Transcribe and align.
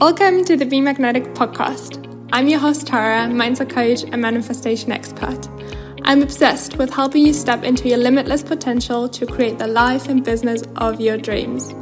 Welcome 0.00 0.46
to 0.46 0.56
the 0.56 0.64
Be 0.64 0.80
Magnetic 0.80 1.24
podcast. 1.34 2.26
I'm 2.32 2.48
your 2.48 2.58
host, 2.58 2.86
Tara, 2.86 3.28
mindset 3.28 3.68
coach 3.68 4.02
and 4.02 4.22
manifestation 4.22 4.92
expert. 4.92 5.46
I'm 6.04 6.22
obsessed 6.22 6.78
with 6.78 6.90
helping 6.90 7.26
you 7.26 7.34
step 7.34 7.64
into 7.64 7.86
your 7.86 7.98
limitless 7.98 8.42
potential 8.42 9.10
to 9.10 9.26
create 9.26 9.58
the 9.58 9.66
life 9.66 10.08
and 10.08 10.24
business 10.24 10.62
of 10.76 11.02
your 11.02 11.18
dreams. 11.18 11.74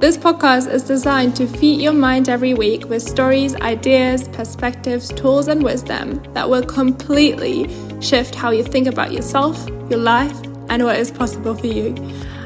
This 0.00 0.16
podcast 0.16 0.72
is 0.72 0.82
designed 0.84 1.36
to 1.36 1.46
feed 1.46 1.82
your 1.82 1.92
mind 1.92 2.30
every 2.30 2.54
week 2.54 2.88
with 2.88 3.02
stories, 3.02 3.54
ideas, 3.56 4.28
perspectives, 4.28 5.10
tools, 5.10 5.46
and 5.46 5.62
wisdom 5.62 6.22
that 6.32 6.48
will 6.48 6.64
completely 6.64 7.68
shift 8.00 8.34
how 8.34 8.50
you 8.50 8.64
think 8.64 8.86
about 8.86 9.12
yourself, 9.12 9.68
your 9.90 9.98
life, 9.98 10.40
and 10.70 10.84
what 10.84 10.98
is 10.98 11.10
possible 11.10 11.54
for 11.54 11.66
you. 11.66 11.94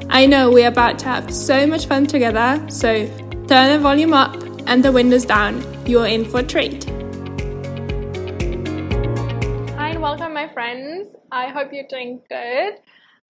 I 0.09 0.27
know 0.27 0.51
we're 0.51 0.67
about 0.67 0.99
to 0.99 1.05
have 1.05 1.33
so 1.33 1.65
much 1.65 1.87
fun 1.87 2.09
together, 2.09 2.61
so 2.69 3.07
turn 3.47 3.71
the 3.71 3.79
volume 3.81 4.15
up 4.15 4.52
and 4.67 4.85
the 4.85 4.93
windows 4.93 5.25
down. 5.25 5.63
You're 5.87 6.07
in 6.07 6.25
for 6.25 6.41
a 6.41 6.43
treat. 6.43 6.85
Hi, 9.75 9.91
and 9.91 10.03
welcome, 10.03 10.35
my 10.35 10.49
friends. 10.53 11.09
I 11.31 11.49
hope 11.49 11.73
you're 11.73 11.87
doing 11.89 12.21
good. 12.29 12.75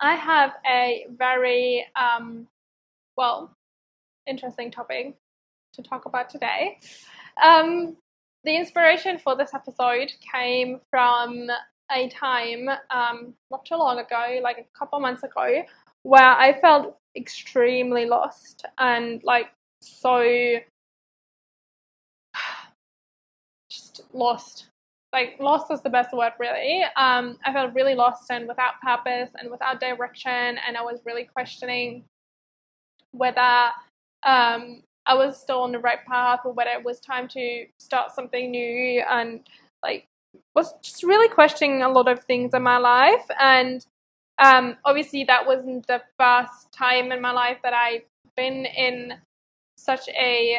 I 0.01 0.15
have 0.17 0.53
a 0.67 1.07
very, 1.17 1.87
um, 1.97 2.47
well, 3.17 3.57
interesting 4.27 4.71
topic 4.71 5.17
to 5.75 5.83
talk 5.83 6.07
about 6.07 6.29
today. 6.31 6.79
Um, 7.43 7.97
the 8.45 8.57
inspiration 8.57 9.19
for 9.19 9.37
this 9.37 9.55
episode 9.55 10.13
came 10.33 10.81
from 10.91 11.49
a 11.91 12.09
time 12.09 12.69
um, 12.91 13.35
not 13.51 13.65
too 13.65 13.77
long 13.77 13.99
ago, 13.99 14.41
like 14.43 14.59
a 14.59 14.79
couple 14.79 14.99
months 15.01 15.23
ago, 15.23 15.63
where 16.03 16.23
I 16.23 16.61
felt 16.61 16.99
extremely 17.17 18.07
lost 18.07 18.65
and 18.79 19.23
like 19.23 19.47
so 19.81 20.59
just 23.95 24.15
lost. 24.15 24.67
Like 25.13 25.37
lost 25.41 25.71
is 25.71 25.83
the 25.83 25.91
best 25.91 26.15
word, 26.15 26.33
really. 26.39 26.83
Um, 26.97 27.39
I 27.45 27.53
felt 27.53 27.75
really 27.75 27.95
lost 27.95 28.31
and 28.31 28.49
without 28.49 28.81
purpose 28.83 29.31
and 29.39 29.51
without 29.51 29.81
direction, 29.81 30.59
and 30.67 30.77
I 30.77 30.83
was 30.83 31.01
really 31.05 31.25
questioning 31.25 32.05
whether 33.11 33.71
um, 34.23 34.83
I 35.05 35.15
was 35.15 35.39
still 35.39 35.61
on 35.61 35.73
the 35.73 35.79
right 35.79 36.05
path 36.07 36.41
or 36.45 36.53
whether 36.53 36.71
it 36.71 36.85
was 36.85 36.99
time 37.01 37.29
to 37.29 37.67
start 37.79 38.13
something 38.13 38.51
new, 38.51 39.03
and 39.09 39.41
like 39.83 40.07
was 40.55 40.73
just 40.83 41.03
really 41.03 41.29
questioning 41.29 41.83
a 41.83 41.89
lot 41.91 42.09
of 42.09 42.25
things 42.25 42.55
in 42.55 42.63
my 42.63 42.79
life. 42.79 43.27
And 43.39 43.85
um, 44.43 44.77
obviously, 44.85 45.25
that 45.25 45.47
wasn't 45.47 45.87
the 45.87 46.01
first 46.19 46.73
time 46.73 47.13
in 47.13 47.21
my 47.21 47.33
life 47.33 47.59
that 47.63 47.75
I've 47.75 48.03
been 48.35 48.65
in 48.65 49.15
such 49.77 50.09
a 50.09 50.59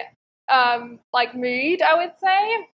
um, 0.51 0.99
like 1.11 1.35
mood, 1.35 1.81
I 1.81 1.95
would 1.95 2.13
say. 2.21 2.67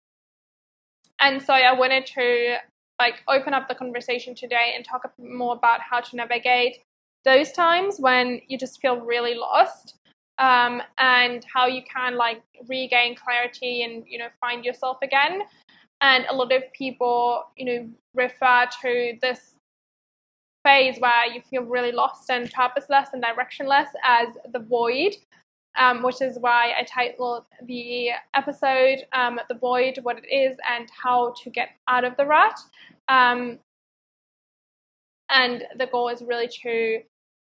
And 1.20 1.42
so 1.42 1.52
I 1.52 1.72
wanted 1.72 2.06
to 2.06 2.56
like 3.00 3.22
open 3.28 3.54
up 3.54 3.68
the 3.68 3.74
conversation 3.74 4.34
today 4.34 4.72
and 4.74 4.84
talk 4.84 5.10
more 5.18 5.54
about 5.54 5.80
how 5.80 6.00
to 6.00 6.16
navigate 6.16 6.78
those 7.24 7.52
times 7.52 7.96
when 7.98 8.40
you 8.48 8.58
just 8.58 8.80
feel 8.80 9.00
really 9.00 9.34
lost 9.34 9.96
um, 10.38 10.80
and 10.98 11.44
how 11.52 11.66
you 11.66 11.82
can 11.82 12.16
like 12.16 12.42
regain 12.68 13.14
clarity 13.14 13.82
and 13.82 14.04
you 14.06 14.18
know 14.18 14.28
find 14.40 14.64
yourself 14.64 14.98
again. 15.02 15.42
And 16.00 16.24
a 16.30 16.34
lot 16.34 16.52
of 16.52 16.62
people 16.72 17.44
you 17.56 17.64
know 17.64 17.88
refer 18.14 18.66
to 18.82 19.18
this 19.20 19.58
phase 20.64 20.98
where 20.98 21.26
you 21.32 21.40
feel 21.48 21.62
really 21.62 21.92
lost 21.92 22.30
and 22.30 22.50
purposeless 22.52 23.08
and 23.12 23.22
directionless 23.22 23.88
as 24.04 24.28
the 24.52 24.58
void 24.58 25.14
um, 25.78 26.02
which 26.02 26.20
is 26.20 26.38
why 26.40 26.72
I 26.78 26.84
titled 26.84 27.44
the 27.64 28.10
episode 28.34 29.04
um, 29.12 29.40
The 29.48 29.54
Void, 29.54 30.00
What 30.02 30.18
It 30.18 30.26
Is, 30.30 30.56
and 30.70 30.88
How 30.90 31.34
to 31.42 31.50
Get 31.50 31.70
Out 31.86 32.04
of 32.04 32.16
the 32.16 32.26
Rut. 32.26 32.58
Um, 33.08 33.58
and 35.30 35.64
the 35.78 35.86
goal 35.86 36.08
is 36.08 36.22
really 36.22 36.48
to 36.62 37.00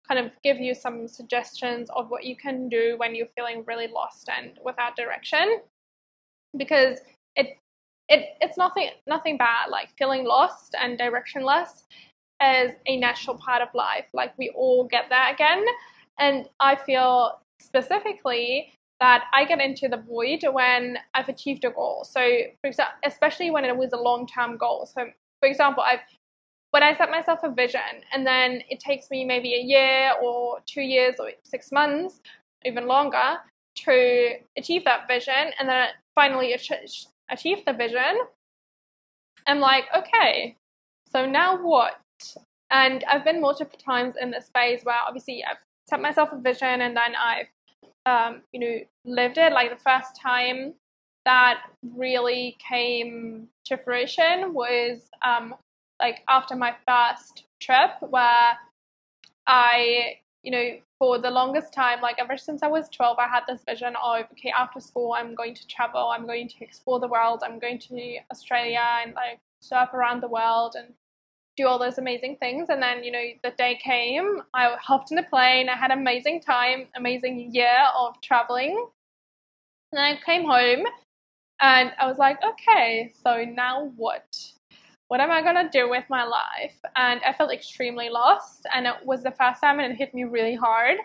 kind 0.09 0.25
of 0.25 0.33
give 0.43 0.59
you 0.59 0.75
some 0.75 1.09
suggestions 1.09 1.89
of 1.97 2.11
what 2.11 2.25
you 2.25 2.37
can 2.37 2.69
do 2.69 2.95
when 2.97 3.15
you're 3.15 3.29
feeling 3.37 3.65
really 3.67 3.89
lost 3.89 4.29
and 4.29 4.59
without 4.65 4.97
direction. 4.97 5.61
Because 6.57 6.99
it 7.35 7.59
it 8.09 8.37
it's 8.41 8.59
nothing 8.59 8.91
nothing 9.07 9.37
bad. 9.37 9.71
Like 9.71 9.89
feeling 9.97 10.25
lost 10.25 10.75
and 10.79 10.99
directionless 10.99 11.85
is 12.43 12.73
a 12.87 12.97
natural 12.99 13.37
part 13.39 13.63
of 13.63 13.69
life. 13.75 14.07
Like 14.13 14.37
we 14.39 14.51
all 14.55 14.85
get 14.85 15.07
that 15.09 15.33
again. 15.35 15.65
And 16.19 16.47
I 16.61 16.77
feel 16.77 17.42
specifically 17.63 18.75
that 19.01 19.25
I 19.33 19.45
get 19.45 19.61
into 19.61 19.89
the 19.89 19.97
void 19.97 20.45
when 20.51 20.99
I've 21.15 21.29
achieved 21.29 21.65
a 21.65 21.71
goal. 21.71 22.05
So, 22.09 22.21
for 22.61 22.69
example, 22.69 22.95
especially 23.05 23.51
when 23.51 23.65
it 23.65 23.77
was 23.77 23.93
a 23.93 23.97
long-term 23.97 24.59
goal. 24.59 24.87
So, 24.87 25.07
for 25.41 25.49
example, 25.49 25.83
I've 25.83 26.01
when 26.71 26.83
I 26.83 26.97
set 26.97 27.11
myself 27.11 27.41
a 27.43 27.51
vision, 27.53 28.03
and 28.15 28.27
then 28.27 28.63
it 28.71 28.81
takes 28.81 29.11
me 29.11 29.27
maybe 29.27 29.55
a 29.55 29.61
year 29.61 30.13
or 30.23 30.61
two 30.67 30.81
years 30.81 31.17
or 31.19 31.31
six 31.45 31.71
months, 31.71 32.21
even 32.65 32.87
longer, 32.87 33.39
to 33.85 34.37
achieve 34.57 34.85
that 34.85 35.07
vision, 35.07 35.53
and 35.59 35.69
then 35.69 35.89
finally 36.15 36.55
achieve 36.55 37.59
the 37.67 37.75
vision. 37.75 38.21
I'm 39.47 39.61
like, 39.61 39.85
okay, 39.95 40.57
so 41.11 41.27
now 41.27 41.63
what? 41.63 42.01
And 42.71 43.05
I've 43.05 43.25
been 43.25 43.43
multiple 43.43 43.79
times 43.79 44.15
in 44.19 44.31
this 44.31 44.49
phase 44.55 44.81
where 44.83 44.97
obviously 45.07 45.45
I've 45.45 45.59
set 45.93 46.01
myself 46.01 46.31
a 46.33 46.39
vision 46.39 46.81
and 46.81 46.97
then 46.97 47.13
I've 47.15 47.47
um, 48.07 48.43
you 48.53 48.61
know 48.61 48.79
lived 49.05 49.37
it. 49.37 49.53
Like 49.53 49.71
the 49.71 49.83
first 49.83 50.19
time 50.21 50.73
that 51.27 51.61
really 51.83 52.57
came 52.67 53.49
to 53.67 53.77
fruition 53.77 54.55
was 54.55 55.03
um, 55.25 55.55
like 56.01 56.23
after 56.29 56.57
my 56.57 56.75
first 56.89 57.45
trip 57.61 57.91
where 58.01 58.57
I 59.47 60.17
you 60.43 60.51
know 60.51 60.69
for 60.99 61.19
the 61.19 61.31
longest 61.31 61.75
time 61.75 62.01
like 62.01 62.17
ever 62.19 62.39
since 62.39 62.63
I 62.63 62.69
was 62.69 62.89
12 62.89 63.19
I 63.19 63.29
had 63.29 63.43
this 63.47 63.63
vision 63.69 63.95
of 64.03 64.25
okay 64.33 64.53
after 64.59 64.81
school 64.81 65.13
I'm 65.13 65.35
going 65.35 65.55
to 65.55 65.67
travel 65.67 66.11
I'm 66.15 66.27
going 66.27 66.49
to 66.49 66.65
explore 66.65 67.01
the 67.01 67.07
world 67.07 67.43
I'm 67.45 67.59
going 67.59 67.79
to 67.81 68.19
Australia 68.33 68.85
and 69.05 69.15
like 69.15 69.39
surf 69.61 69.91
around 69.95 70.23
the 70.23 70.29
world 70.29 70.75
and 70.77 70.95
do 71.57 71.67
all 71.67 71.79
those 71.79 71.99
amazing 71.99 72.37
things. 72.37 72.69
And 72.69 72.83
then, 72.83 73.05
you 73.05 73.13
know, 73.13 73.25
the 73.43 73.51
day 73.51 73.79
came, 73.83 74.43
I 74.55 74.75
hopped 74.81 75.11
in 75.11 75.17
the 75.17 75.23
plane, 75.23 75.69
I 75.69 75.77
had 75.77 75.91
an 75.91 75.99
amazing 75.99 76.41
time, 76.41 76.87
amazing 76.97 77.55
year 77.55 77.87
of 77.97 78.21
traveling. 78.23 78.87
And 79.93 80.01
I 80.01 80.19
came 80.25 80.45
home 80.45 80.87
and 81.61 81.93
I 81.99 82.07
was 82.07 82.19
like, 82.19 82.39
okay, 82.43 83.13
so 83.23 83.45
now 83.45 83.93
what? 83.97 84.25
What 85.09 85.21
am 85.21 85.31
I 85.31 85.43
gonna 85.43 85.69
do 85.71 85.91
with 85.91 86.05
my 86.09 86.25
life? 86.25 86.75
And 86.97 87.21
I 87.23 87.35
felt 87.35 87.53
extremely 87.53 88.09
lost, 88.09 88.67
and 88.75 88.87
it 88.87 88.95
was 89.05 89.23
the 89.23 89.31
first 89.31 89.61
time, 89.61 89.79
and 89.79 89.93
it 89.93 89.97
hit 89.97 90.15
me 90.15 90.25
really 90.25 90.55
hard. 90.55 90.97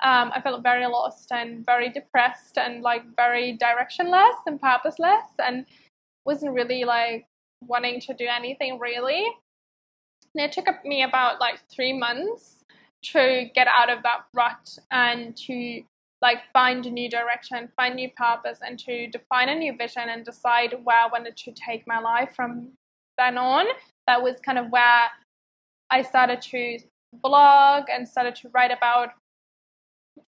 Um, 0.00 0.30
I 0.32 0.40
felt 0.40 0.62
very 0.62 0.86
lost 0.86 1.32
and 1.32 1.66
very 1.66 1.90
depressed, 1.90 2.56
and 2.56 2.82
like 2.82 3.02
very 3.16 3.58
directionless 3.60 4.36
and 4.46 4.60
purposeless, 4.60 5.24
and 5.44 5.66
wasn't 6.24 6.54
really 6.54 6.84
like 6.84 7.26
wanting 7.66 8.00
to 8.02 8.14
do 8.14 8.26
anything 8.28 8.78
really. 8.78 9.26
And 10.34 10.44
it 10.44 10.52
took 10.52 10.66
me 10.84 11.02
about 11.02 11.40
like 11.40 11.60
three 11.70 11.92
months 11.92 12.64
to 13.02 13.46
get 13.54 13.66
out 13.68 13.90
of 13.90 14.02
that 14.02 14.24
rut 14.34 14.78
and 14.90 15.36
to 15.36 15.82
like 16.20 16.38
find 16.52 16.84
a 16.84 16.90
new 16.90 17.08
direction, 17.08 17.68
find 17.76 17.94
new 17.94 18.10
purpose, 18.16 18.58
and 18.66 18.78
to 18.80 19.06
define 19.08 19.48
a 19.48 19.54
new 19.54 19.76
vision 19.76 20.08
and 20.08 20.24
decide 20.24 20.74
where 20.84 20.96
I 21.04 21.06
wanted 21.06 21.36
to 21.36 21.52
take 21.52 21.86
my 21.86 22.00
life 22.00 22.34
from 22.34 22.72
then 23.16 23.38
on. 23.38 23.66
That 24.06 24.22
was 24.22 24.36
kind 24.44 24.58
of 24.58 24.70
where 24.70 25.04
I 25.90 26.02
started 26.02 26.42
to 26.42 26.78
blog 27.22 27.84
and 27.90 28.06
started 28.08 28.34
to 28.36 28.48
write 28.50 28.70
about 28.70 29.10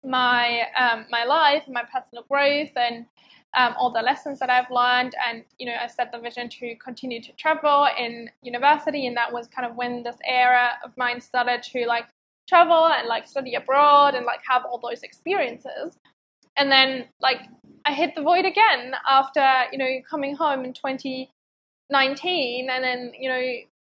my 0.03 0.63
um, 0.77 1.05
my 1.09 1.23
life, 1.23 1.63
my 1.67 1.83
personal 1.83 2.25
growth, 2.29 2.71
and 2.75 3.05
um, 3.55 3.73
all 3.77 3.91
the 3.91 4.01
lessons 4.01 4.39
that 4.39 4.49
I've 4.49 4.69
learned. 4.69 5.15
And, 5.27 5.43
you 5.57 5.65
know, 5.65 5.75
I 5.81 5.87
set 5.87 6.11
the 6.11 6.19
vision 6.19 6.49
to 6.49 6.75
continue 6.75 7.21
to 7.21 7.31
travel 7.33 7.87
in 7.97 8.29
university. 8.41 9.07
And 9.07 9.15
that 9.17 9.31
was 9.31 9.47
kind 9.47 9.69
of 9.69 9.75
when 9.75 10.03
this 10.03 10.17
era 10.27 10.71
of 10.83 10.91
mine 10.97 11.21
started 11.21 11.63
to 11.63 11.85
like 11.85 12.05
travel 12.47 12.87
and 12.87 13.07
like 13.07 13.27
study 13.27 13.55
abroad 13.55 14.13
and 14.13 14.25
like 14.25 14.41
have 14.47 14.63
all 14.65 14.77
those 14.77 15.03
experiences. 15.03 15.97
And 16.57 16.71
then 16.71 17.05
like 17.21 17.41
I 17.85 17.93
hit 17.93 18.15
the 18.15 18.21
void 18.21 18.45
again 18.45 18.93
after, 19.07 19.63
you 19.71 19.77
know, 19.77 19.89
coming 20.09 20.35
home 20.35 20.65
in 20.65 20.73
2019 20.73 22.69
and 22.69 22.83
then, 22.83 23.11
you 23.17 23.29
know, 23.29 23.41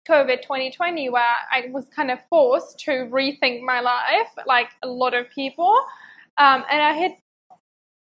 COVID 0.08 0.42
2020, 0.42 1.10
where 1.10 1.22
I 1.52 1.70
was 1.72 1.86
kind 1.96 2.10
of 2.10 2.20
forced 2.30 2.80
to 2.80 2.92
rethink 3.12 3.62
my 3.62 3.80
life, 3.80 4.30
like 4.48 4.70
a 4.82 4.88
lot 4.88 5.14
of 5.14 5.30
people. 5.30 5.76
Um, 6.38 6.64
and 6.70 6.82
I 6.82 6.94
hit, 6.98 7.12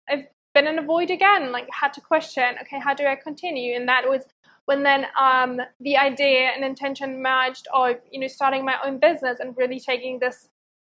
I've 0.09 0.25
been 0.53 0.67
in 0.67 0.79
a 0.79 0.83
void 0.83 1.09
again, 1.09 1.51
like 1.51 1.67
had 1.71 1.93
to 1.93 2.01
question, 2.01 2.55
okay, 2.61 2.79
how 2.79 2.93
do 2.93 3.05
I 3.05 3.15
continue? 3.15 3.75
And 3.75 3.87
that 3.87 4.07
was 4.07 4.23
when 4.65 4.83
then 4.83 5.05
um, 5.19 5.59
the 5.79 5.97
idea 5.97 6.49
and 6.49 6.63
intention 6.63 7.21
merged 7.21 7.67
of, 7.73 7.95
you 8.11 8.19
know, 8.19 8.27
starting 8.27 8.65
my 8.65 8.77
own 8.85 8.99
business 8.99 9.39
and 9.39 9.55
really 9.57 9.79
taking 9.79 10.19
this 10.19 10.49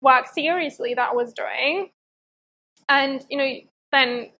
work 0.00 0.26
seriously 0.26 0.94
that 0.94 1.10
I 1.10 1.14
was 1.14 1.32
doing. 1.32 1.90
And, 2.88 3.24
you 3.30 3.38
know, 3.38 3.52
then 3.92 4.30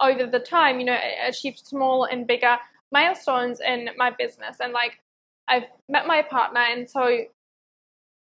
over 0.00 0.26
the 0.26 0.40
time, 0.40 0.80
you 0.80 0.86
know, 0.86 0.98
achieved 1.26 1.66
small 1.66 2.04
and 2.04 2.26
bigger 2.26 2.56
milestones 2.90 3.60
in 3.60 3.90
my 3.96 4.10
business. 4.10 4.56
And 4.60 4.72
like, 4.72 5.00
I've 5.48 5.64
met 5.88 6.06
my 6.06 6.22
partner. 6.22 6.60
And 6.60 6.88
so, 6.88 7.24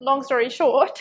long 0.01 0.23
story 0.23 0.49
short, 0.49 0.99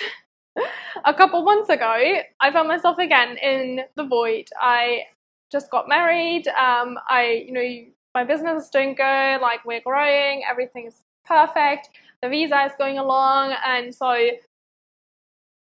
a 1.05 1.13
couple 1.13 1.43
months 1.43 1.69
ago, 1.69 2.21
I 2.39 2.51
found 2.51 2.67
myself 2.67 2.97
again 2.97 3.37
in 3.37 3.81
the 3.95 4.03
void. 4.03 4.49
I 4.59 5.03
just 5.51 5.69
got 5.71 5.87
married. 5.87 6.47
Um, 6.47 6.97
I, 7.09 7.43
you 7.47 7.51
know, 7.51 7.91
my 8.13 8.23
business 8.23 8.65
is 8.65 8.69
doing 8.69 8.95
good. 8.95 9.39
Like, 9.41 9.65
we're 9.65 9.81
growing. 9.81 10.43
Everything's 10.49 11.03
perfect. 11.25 11.89
The 12.21 12.29
visa 12.29 12.65
is 12.65 12.71
going 12.77 12.97
along. 12.97 13.53
And 13.65 13.93
so, 13.93 14.15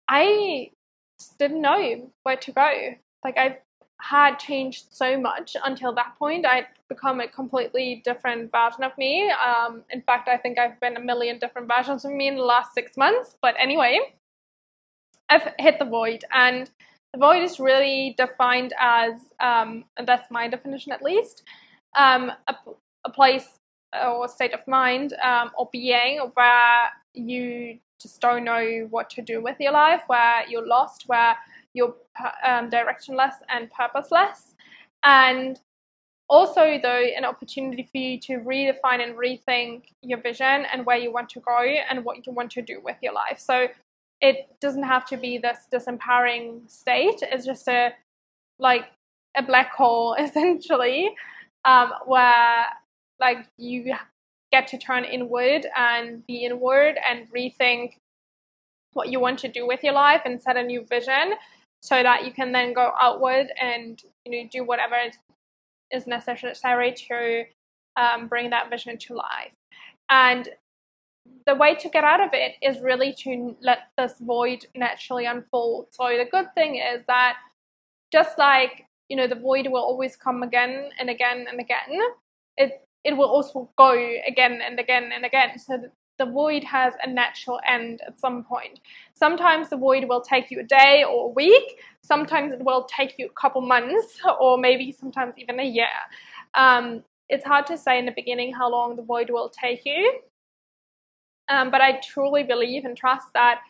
I 0.09 0.71
didn't 1.39 1.63
know 1.63 2.11
where 2.23 2.37
to 2.37 2.53
go. 2.53 2.71
Like, 3.25 3.37
I 3.37 3.59
had 4.01 4.39
changed 4.39 4.87
so 4.91 5.19
much 5.19 5.57
until 5.65 5.95
that 5.95 6.15
point. 6.19 6.47
I'd 6.47 6.67
become 6.89 7.21
a 7.21 7.29
completely 7.29 8.03
different 8.05 8.53
version 8.53 8.85
of 8.85 8.97
me. 8.99 9.31
Um, 9.31 9.83
in 9.91 10.03
fact, 10.03 10.29
I 10.29 10.37
think 10.37 10.59
I've 10.59 10.79
been 10.81 10.97
a 10.97 11.01
million 11.01 11.39
different 11.39 11.69
versions 11.69 12.05
of 12.05 12.13
me 12.13 12.29
in 12.29 12.37
the 12.37 12.43
last 12.43 12.75
six 12.75 12.97
months. 12.97 13.37
But 13.41 13.55
anyway, 13.59 13.99
I've 15.29 15.53
hit 15.59 15.79
the 15.79 15.85
void, 15.85 16.25
and 16.33 16.71
the 17.17 17.21
void 17.27 17.43
is 17.43 17.59
really 17.59 18.15
defined 18.19 18.75
as, 18.79 19.15
um, 19.41 19.85
and 19.97 20.07
that's 20.07 20.31
my 20.31 20.49
definition 20.49 20.93
at 20.93 21.03
least, 21.03 21.45
um, 21.97 22.31
a, 22.49 22.55
a, 23.07 23.11
place 23.11 23.59
or 24.05 24.29
state 24.29 24.53
of 24.53 24.61
mind 24.67 25.15
um, 25.25 25.51
or 25.57 25.67
being 25.73 26.19
where 26.35 26.91
you 27.15 27.79
just 28.03 28.21
don't 28.21 28.45
know 28.45 28.87
what 28.91 29.09
to 29.09 29.23
do 29.23 29.41
with 29.41 29.57
your 29.59 29.73
life, 29.73 30.03
where 30.09 30.47
you're 30.47 30.67
lost, 30.67 31.05
where 31.07 31.35
you're 31.73 31.95
um, 32.45 32.69
directionless 32.69 33.37
and 33.49 33.71
purposeless. 33.71 34.55
And 35.03 35.59
also, 36.29 36.79
though, 36.83 37.05
an 37.17 37.25
opportunity 37.25 37.89
for 37.91 37.97
you 37.97 38.21
to 38.21 38.41
redefine 38.41 39.03
and 39.03 39.17
rethink 39.17 39.85
your 40.03 40.21
vision 40.21 40.67
and 40.71 40.85
where 40.85 40.99
you 40.99 41.11
want 41.11 41.31
to 41.31 41.41
go 41.41 41.61
and 41.61 42.05
what 42.05 42.27
you 42.27 42.33
want 42.35 42.51
to 42.51 42.61
do 42.61 42.83
with 42.85 42.97
your 43.01 43.15
life. 43.15 43.39
So 43.39 43.69
it 44.21 44.49
doesn't 44.61 44.85
have 44.85 45.05
to 45.07 45.17
be 45.17 45.39
this 45.39 45.67
disempowering 45.73 46.71
state. 46.71 47.19
It's 47.23 47.45
just 47.45 47.69
a 47.69 47.91
like 48.59 48.87
a 49.37 49.43
black 49.43 49.73
hole 49.73 50.15
essentially, 50.19 51.11
um, 51.65 51.93
where 52.07 52.67
like 53.21 53.47
you 53.57 53.95
get 54.53 54.67
to 54.69 54.79
turn 54.79 55.05
inward 55.05 55.67
and 55.77 56.27
be 56.27 56.45
inward 56.45 56.97
and 57.09 57.31
rethink 57.33 57.95
what 58.93 59.09
you 59.09 59.21
want 59.21 59.39
to 59.41 59.49
do 59.49 59.67
with 59.67 59.83
your 59.83 59.93
life 59.93 60.23
and 60.25 60.41
set 60.41 60.57
a 60.57 60.63
new 60.63 60.85
vision 60.89 61.35
so 61.83 62.03
that 62.03 62.25
you 62.25 62.33
can 62.33 62.53
then 62.53 62.73
go 62.73 62.93
outward 63.01 63.49
and 63.61 64.03
you 64.25 64.33
know 64.33 64.49
do 64.51 64.65
whatever 64.65 64.97
is 65.91 66.07
necessary 66.07 66.93
to 66.93 67.45
um, 67.97 68.27
bring 68.27 68.51
that 68.51 68.71
vision 68.71 68.97
to 68.97 69.15
life 69.15 69.53
and 70.11 70.49
the 71.47 71.55
way 71.55 71.75
to 71.75 71.89
get 71.89 72.05
out 72.05 72.21
of 72.21 72.31
it 72.33 72.55
is 72.63 72.83
really 72.83 73.13
to 73.13 73.57
let 73.61 73.79
this 73.97 74.15
void 74.21 74.67
naturally 74.75 75.27
unfold 75.27 75.87
so 75.91 76.05
the 76.17 76.27
good 76.31 76.47
thing 76.55 76.77
is 76.77 77.03
that 77.07 77.37
just 78.13 78.39
like 78.39 78.87
you 79.09 79.17
know 79.17 79.27
the 79.27 79.35
void 79.35 79.67
will 79.69 79.83
always 79.83 80.17
come 80.17 80.43
again 80.43 80.91
and 80.99 81.09
again 81.11 81.47
and 81.51 81.61
again 81.61 82.01
it 82.57 82.87
it 83.05 83.17
will 83.17 83.29
also 83.29 83.71
go 83.77 83.93
again 84.27 84.61
and 84.65 84.81
again 84.81 85.11
and 85.15 85.25
again 85.25 85.59
so 85.59 85.79
the 86.19 86.27
void 86.27 86.65
has 86.65 86.95
a 87.03 87.11
natural 87.11 87.61
end 87.67 88.01
at 88.07 88.19
some 88.19 88.45
point. 88.45 88.81
Sometimes 89.15 89.69
the 89.69 89.77
void 89.77 90.07
will 90.09 90.21
take 90.21 90.51
you 90.51 90.61
a 90.61 90.63
day 90.63 91.05
or 91.05 91.27
a 91.27 91.29
week. 91.29 91.79
Sometimes 92.03 92.53
it 92.53 92.65
will 92.65 92.85
take 92.85 93.19
you 93.19 93.27
a 93.27 93.41
couple 93.41 93.61
months 93.61 94.19
or 94.41 94.59
maybe 94.59 94.93
sometimes 94.93 95.35
even 95.37 95.61
a 95.61 95.65
year. 95.65 95.87
Um, 96.55 97.05
it's 97.29 97.45
hard 97.45 97.67
to 97.67 97.77
say 97.77 97.99
in 97.99 98.07
the 98.07 98.13
beginning 98.13 98.55
how 98.55 98.71
long 98.71 98.97
the 98.97 99.03
void 99.03 99.31
will 99.31 99.51
take 99.51 99.85
you. 99.85 100.21
Um, 101.49 101.71
but 101.71 101.81
I 101.81 102.01
truly 102.01 102.43
believe 102.43 102.85
and 102.85 102.97
trust 102.97 103.29
that 103.35 103.61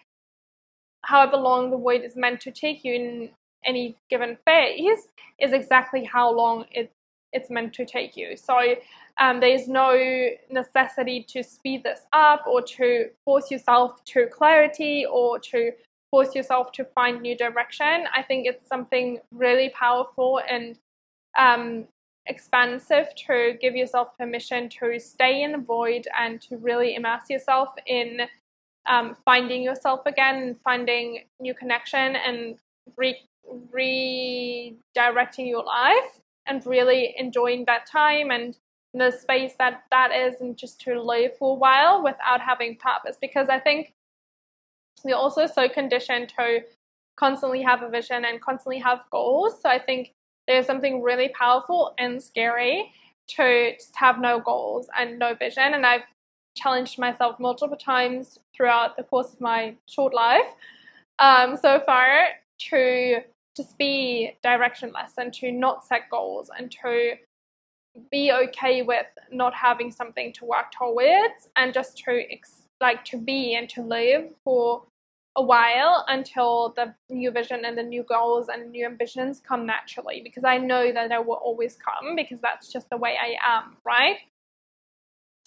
however 1.02 1.36
long 1.36 1.70
the 1.70 1.76
void 1.76 2.02
is 2.02 2.16
meant 2.16 2.40
to 2.40 2.50
take 2.50 2.84
you 2.84 2.94
in 2.94 3.30
any 3.64 3.96
given 4.10 4.36
phase 4.44 5.08
is 5.40 5.52
exactly 5.52 6.04
how 6.04 6.32
long 6.32 6.64
it, 6.70 6.92
it's 7.32 7.50
meant 7.50 7.72
to 7.74 7.84
take 7.84 8.16
you. 8.16 8.36
So 8.36 8.76
um, 9.18 9.40
there's 9.40 9.68
no 9.68 10.28
necessity 10.50 11.24
to 11.28 11.42
speed 11.42 11.84
this 11.84 12.00
up 12.12 12.44
or 12.46 12.62
to 12.62 13.10
force 13.24 13.50
yourself 13.50 14.04
to 14.06 14.26
clarity 14.26 15.06
or 15.10 15.38
to 15.40 15.72
force 16.10 16.34
yourself 16.34 16.72
to 16.72 16.84
find 16.84 17.20
new 17.20 17.36
direction. 17.36 18.04
I 18.14 18.22
think 18.22 18.46
it's 18.46 18.68
something 18.68 19.20
really 19.32 19.70
powerful 19.70 20.40
and 20.48 20.78
um, 21.38 21.86
expansive 22.26 23.14
to 23.26 23.56
give 23.60 23.76
yourself 23.76 24.16
permission 24.18 24.68
to 24.68 24.98
stay 24.98 25.42
in 25.42 25.52
the 25.52 25.58
void 25.58 26.06
and 26.18 26.40
to 26.42 26.56
really 26.56 26.94
immerse 26.94 27.30
yourself 27.30 27.70
in 27.86 28.20
um, 28.86 29.16
finding 29.24 29.62
yourself 29.62 30.00
again, 30.06 30.56
finding 30.62 31.24
new 31.40 31.54
connection, 31.54 32.16
and 32.16 32.58
re- 32.96 33.28
redirecting 33.72 35.48
your 35.48 35.64
life 35.64 36.20
and 36.46 36.64
really 36.66 37.14
enjoying 37.16 37.64
that 37.66 37.86
time 37.86 38.30
and 38.30 38.58
the 38.94 39.10
space 39.10 39.52
that 39.58 39.84
that 39.90 40.10
is 40.12 40.40
and 40.40 40.56
just 40.56 40.80
to 40.80 41.00
live 41.00 41.36
for 41.36 41.52
a 41.52 41.58
while 41.58 42.02
without 42.02 42.40
having 42.40 42.76
purpose. 42.76 43.16
Because 43.20 43.48
i 43.48 43.58
think 43.58 43.92
we're 45.04 45.14
also 45.14 45.46
so 45.46 45.68
conditioned 45.68 46.28
to 46.30 46.60
constantly 47.16 47.62
have 47.62 47.82
a 47.82 47.88
vision 47.88 48.24
and 48.24 48.40
constantly 48.40 48.78
have 48.78 49.00
goals. 49.10 49.60
So 49.60 49.68
i 49.68 49.78
think 49.78 50.14
there's 50.46 50.66
something 50.66 51.02
really 51.02 51.28
powerful 51.30 51.94
and 51.98 52.22
scary 52.22 52.92
to 53.28 53.72
just 53.74 53.96
have 53.96 54.20
no 54.20 54.38
goals 54.40 54.88
and 54.98 55.18
no 55.18 55.34
vision. 55.34 55.74
And 55.74 55.84
i've 55.84 56.02
challenged 56.56 56.98
myself 56.98 57.38
multiple 57.38 57.76
times 57.76 58.38
throughout 58.56 58.96
the 58.96 59.02
course 59.02 59.32
of 59.32 59.40
my 59.40 59.74
short 59.86 60.14
life 60.14 60.46
um, 61.18 61.56
so 61.56 61.80
far 61.84 62.28
to 62.58 63.18
just 63.56 63.76
be 63.78 64.32
directionless 64.44 65.12
and 65.18 65.32
to 65.32 65.52
not 65.52 65.84
set 65.84 66.10
goals 66.10 66.50
and 66.58 66.70
to 66.70 67.12
be 68.10 68.32
okay 68.32 68.82
with 68.82 69.06
not 69.30 69.54
having 69.54 69.90
something 69.90 70.32
to 70.32 70.44
work 70.44 70.70
towards 70.76 71.48
and 71.56 71.72
just 71.72 71.96
to 71.96 72.22
ex- 72.30 72.68
like 72.80 73.04
to 73.04 73.16
be 73.16 73.54
and 73.54 73.68
to 73.70 73.82
live 73.82 74.28
for 74.44 74.82
a 75.36 75.42
while 75.42 76.04
until 76.08 76.72
the 76.76 76.94
new 77.10 77.30
vision 77.30 77.64
and 77.64 77.76
the 77.76 77.82
new 77.82 78.02
goals 78.02 78.48
and 78.48 78.70
new 78.70 78.86
ambitions 78.86 79.40
come 79.46 79.66
naturally 79.66 80.22
because 80.24 80.44
I 80.44 80.58
know 80.58 80.92
that 80.92 81.10
they 81.10 81.18
will 81.18 81.34
always 81.34 81.76
come 81.76 82.16
because 82.16 82.40
that's 82.40 82.72
just 82.72 82.88
the 82.90 82.96
way 82.96 83.16
I 83.20 83.36
am, 83.46 83.76
right? 83.84 84.16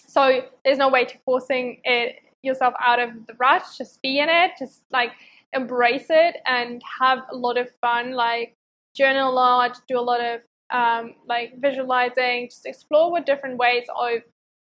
So 0.07 0.41
there's 0.63 0.77
no 0.77 0.89
way 0.89 1.05
to 1.05 1.17
forcing 1.25 1.81
it 1.83 2.17
yourself 2.43 2.73
out 2.79 2.99
of 2.99 3.09
the 3.27 3.33
rut, 3.33 3.63
just 3.77 4.01
be 4.01 4.19
in 4.19 4.29
it, 4.29 4.51
just 4.57 4.81
like 4.91 5.11
embrace 5.53 6.07
it 6.09 6.37
and 6.45 6.81
have 6.99 7.19
a 7.31 7.35
lot 7.35 7.57
of 7.57 7.69
fun, 7.81 8.13
like 8.13 8.55
journal 8.95 9.31
a 9.31 9.33
lot, 9.33 9.81
do 9.87 9.99
a 9.99 10.01
lot 10.01 10.21
of 10.21 10.41
um, 10.71 11.15
like 11.27 11.59
visualizing, 11.59 12.47
just 12.49 12.65
explore 12.65 13.11
what 13.11 13.25
different 13.25 13.57
ways 13.57 13.85
of 13.99 14.21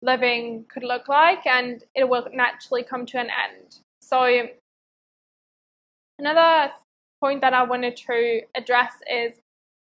living 0.02 0.66
could 0.70 0.84
look 0.84 1.08
like, 1.08 1.46
and 1.48 1.84
it 1.96 2.08
will 2.08 2.28
naturally 2.34 2.84
come 2.84 3.06
to 3.06 3.18
an 3.18 3.28
end. 3.28 3.78
So, 4.02 4.48
another 6.20 6.74
point 7.22 7.42
that 7.42 7.54
I 7.54 7.64
wanted 7.64 7.96
to 7.98 8.42
address 8.56 8.94
is 9.12 9.34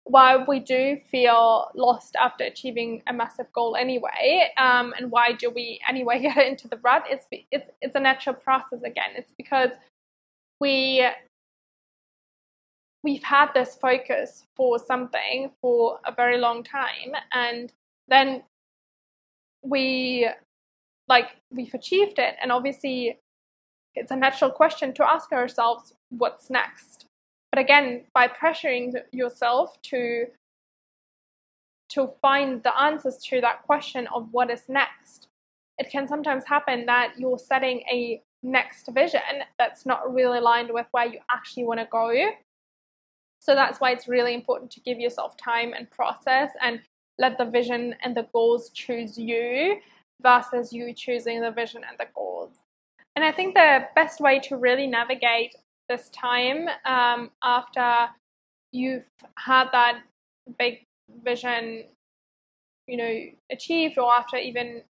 why 0.05 0.37
we 0.37 0.61
do 0.61 0.99
feel 1.11 1.71
lost 1.75 2.15
after 2.21 2.45
achieving 2.45 3.03
a 3.07 3.13
massive 3.13 3.51
goal 3.53 3.75
anyway, 3.75 4.51
um, 4.59 4.93
and 4.99 5.11
why 5.11 5.33
do 5.33 5.51
we 5.51 5.81
anyway 5.89 6.21
get 6.23 6.47
into 6.47 6.69
the 6.69 6.79
rut? 6.79 7.05
It's 7.09 7.27
it's 7.51 7.71
it's 7.81 7.97
a 7.97 8.01
natural 8.01 8.35
process 8.35 8.83
again. 8.83 9.11
It's 9.17 9.33
because 9.37 9.71
we 10.61 11.07
we've 13.03 13.23
had 13.23 13.53
this 13.55 13.77
focus 13.77 14.47
for 14.57 14.79
something 14.79 15.51
for 15.61 16.01
a 16.07 16.13
very 16.13 16.39
long 16.39 16.65
time 16.65 17.13
and 17.33 17.71
then 18.09 18.43
we 19.63 20.29
like 21.07 21.27
we've 21.51 21.75
achieved 21.75 22.19
it 22.19 22.35
and 22.43 22.51
obviously 22.51 23.19
it's 23.95 24.11
a 24.11 24.17
natural 24.17 24.51
question 24.51 24.93
to 24.93 25.09
ask 25.09 25.33
ourselves 25.33 25.95
what's 26.11 26.51
next 26.51 27.07
but 27.51 27.61
again 27.61 28.05
by 28.15 28.29
pressuring 28.29 28.93
yourself 29.13 29.81
to 29.83 30.27
to 31.89 32.11
find 32.21 32.63
the 32.63 32.81
answers 32.81 33.19
to 33.19 33.41
that 33.41 33.63
question 33.63 34.07
of 34.15 34.29
what 34.33 34.51
is 34.51 34.63
next 34.69 35.29
it 35.79 35.91
can 35.91 36.07
sometimes 36.07 36.45
happen 36.45 36.87
that 36.87 37.13
you're 37.19 37.39
setting 37.39 37.81
a 37.93 38.23
next 38.43 38.89
vision 38.93 39.21
that's 39.59 39.87
not 39.87 40.13
really 40.13 40.39
aligned 40.39 40.71
with 40.73 40.87
where 40.91 41.07
you 41.07 41.19
actually 41.31 41.65
want 41.65 41.81
to 41.81 41.87
go 41.91 42.13
so 43.45 43.55
that's 43.55 43.79
why 43.79 43.91
it's 43.91 44.09
really 44.09 44.35
important 44.35 44.71
to 44.71 44.81
give 44.81 44.99
yourself 44.99 45.37
time 45.37 45.75
and 45.77 45.91
process 45.91 46.51
and 46.63 46.81
let 47.19 47.39
the 47.39 47.45
vision 47.45 47.95
and 48.03 48.17
the 48.17 48.27
goals 48.33 48.71
choose 48.71 49.19
you 49.19 49.81
versus 50.23 50.73
you 50.73 50.93
choosing 50.95 51.41
the 51.41 51.51
vision 51.51 51.83
and 51.89 51.99
the 51.99 52.07
goals. 52.15 52.64
And 53.17 53.25
I 53.25 53.33
think 53.33 53.55
the 53.55 53.87
best 53.95 54.21
way 54.21 54.41
to 54.41 54.57
really 54.57 54.87
navigate 54.87 55.55
this 55.89 56.09
time 56.11 56.69
um, 56.85 57.31
after 57.43 58.09
you've 58.73 59.09
had 59.39 59.69
that 59.73 60.01
big 60.59 60.85
vision, 61.23 61.85
you 62.87 62.97
know, 62.97 63.21
achieved, 63.53 63.99
or 63.99 64.13
after 64.13 64.37
even 64.37 64.83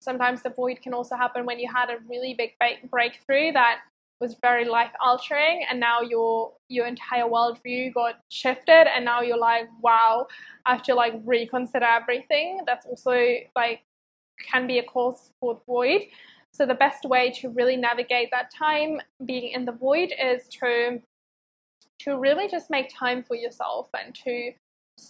sometimes 0.00 0.42
the 0.42 0.50
void 0.50 0.80
can 0.82 0.94
also 0.94 1.16
happen 1.16 1.46
when 1.46 1.58
you 1.58 1.68
had 1.72 1.90
a 1.90 1.96
really 2.08 2.34
big 2.34 2.52
breakthrough 2.90 3.52
that 3.52 3.80
was 4.20 4.36
very 4.40 4.64
life 4.64 4.92
altering 5.04 5.64
and 5.68 5.80
now 5.80 6.00
your 6.00 6.52
your 6.68 6.86
entire 6.86 7.24
worldview 7.24 7.92
got 7.92 8.20
shifted 8.28 8.86
and 8.94 9.04
now 9.04 9.20
you're 9.20 9.36
like 9.36 9.66
wow 9.80 10.26
i 10.64 10.72
have 10.72 10.82
to 10.82 10.94
like 10.94 11.14
reconsider 11.24 11.84
everything. 11.84 12.60
That's 12.64 12.86
also 12.86 13.16
like 13.56 13.80
can 14.50 14.66
be 14.66 14.78
a 14.78 14.82
cause 14.84 15.30
for 15.40 15.60
void 15.66 16.02
so 16.52 16.66
the 16.66 16.74
best 16.74 17.04
way 17.04 17.30
to 17.30 17.48
really 17.48 17.76
navigate 17.76 18.28
that 18.30 18.50
time 18.52 19.00
being 19.24 19.52
in 19.52 19.64
the 19.64 19.72
void 19.72 20.12
is 20.20 20.48
to 20.48 21.00
to 21.98 22.18
really 22.18 22.48
just 22.48 22.68
make 22.70 22.92
time 22.92 23.22
for 23.22 23.36
yourself 23.36 23.88
and 23.98 24.14
to 24.14 24.52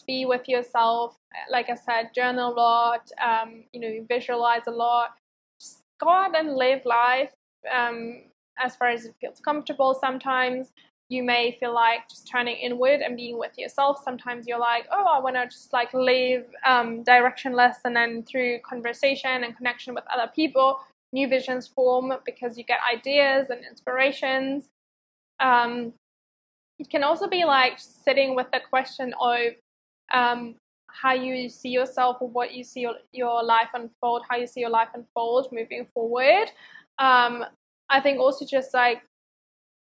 be 0.06 0.24
with 0.24 0.48
yourself 0.48 1.16
like 1.50 1.68
i 1.68 1.74
said 1.74 2.10
journal 2.14 2.52
a 2.52 2.54
lot 2.54 3.10
um, 3.20 3.64
you 3.72 3.80
know 3.80 4.06
visualize 4.08 4.62
a 4.68 4.70
lot 4.70 5.16
just 5.60 5.82
go 6.00 6.08
out 6.08 6.36
and 6.36 6.54
live 6.54 6.84
life 6.84 7.32
um, 7.70 8.22
as 8.62 8.76
far 8.76 8.88
as 8.88 9.04
it 9.04 9.14
feels 9.20 9.40
comfortable. 9.40 9.94
Sometimes 9.94 10.72
you 11.08 11.22
may 11.22 11.56
feel 11.60 11.74
like 11.74 12.08
just 12.08 12.28
turning 12.30 12.56
inward 12.56 13.00
and 13.00 13.16
being 13.16 13.38
with 13.38 13.58
yourself. 13.58 14.00
Sometimes 14.02 14.46
you're 14.46 14.58
like, 14.58 14.86
oh, 14.90 15.04
I 15.04 15.20
want 15.20 15.36
to 15.36 15.46
just 15.46 15.72
like 15.72 15.92
live 15.92 16.46
um, 16.66 17.04
directionless, 17.04 17.76
and 17.84 17.94
then 17.94 18.22
through 18.22 18.60
conversation 18.60 19.44
and 19.44 19.56
connection 19.56 19.94
with 19.94 20.04
other 20.12 20.30
people, 20.34 20.80
new 21.12 21.28
visions 21.28 21.66
form 21.66 22.12
because 22.24 22.56
you 22.56 22.64
get 22.64 22.78
ideas 22.92 23.50
and 23.50 23.64
inspirations. 23.64 24.68
Um, 25.40 25.92
it 26.78 26.90
can 26.90 27.04
also 27.04 27.28
be 27.28 27.44
like 27.44 27.78
sitting 27.78 28.34
with 28.34 28.46
the 28.52 28.60
question 28.68 29.14
of 29.20 29.40
um, 30.12 30.56
how 30.88 31.12
you 31.12 31.48
see 31.48 31.68
yourself 31.68 32.16
or 32.20 32.28
what 32.28 32.52
you 32.52 32.64
see 32.64 32.86
your, 33.12 33.44
life 33.44 33.68
unfold, 33.74 34.22
how 34.28 34.36
you 34.36 34.46
see 34.46 34.60
your 34.60 34.70
life 34.70 34.88
unfold 34.94 35.48
moving 35.52 35.86
forward. 35.94 36.50
Um, 36.98 37.44
I 37.88 38.00
think 38.00 38.18
also 38.18 38.44
just 38.44 38.74
like 38.74 39.02